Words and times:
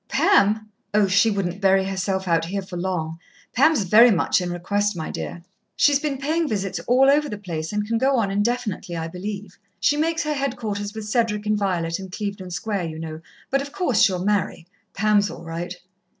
"Pam! 0.09 0.67
Oh, 0.95 1.05
she 1.07 1.29
wouldn't 1.29 1.61
bury 1.61 1.83
herself 1.83 2.27
out 2.27 2.45
here, 2.45 2.63
for 2.63 2.75
long. 2.75 3.19
Pam's 3.53 3.83
very 3.83 4.09
much 4.09 4.41
in 4.41 4.49
request, 4.49 4.95
my 4.97 5.11
dear. 5.11 5.43
She's 5.75 5.99
been 5.99 6.17
paying 6.17 6.47
visits 6.47 6.79
all 6.87 7.07
over 7.07 7.29
the 7.29 7.37
place, 7.37 7.71
and 7.71 7.85
can 7.87 7.99
go 7.99 8.15
on 8.17 8.31
indefinitely, 8.31 8.97
I 8.97 9.07
believe. 9.07 9.59
She 9.79 9.97
makes 9.97 10.23
her 10.23 10.33
headquarters 10.33 10.95
with 10.95 11.07
Cedric 11.07 11.45
and 11.45 11.55
Violet 11.55 11.99
in 11.99 12.09
Clevedon 12.09 12.49
Square, 12.49 12.85
you 12.87 12.97
know, 12.97 13.21
but 13.51 13.61
of 13.61 13.71
course 13.71 14.01
she'll 14.01 14.25
marry. 14.25 14.65
Pam's 14.95 15.29
all 15.29 15.43
right." 15.45 15.75